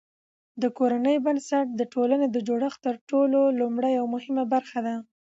[0.61, 4.95] د کورنۍ بنسټ د ټولني د جوړښت تر ټولو لومړۍ او مهمه برخه ده.